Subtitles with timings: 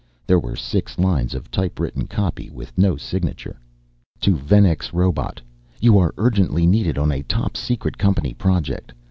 [0.25, 3.59] There were six lines of typewritten copy with no signature.
[4.21, 5.39] _To Venex Robot:
[5.79, 8.93] You are urgently needed on a top secret company project.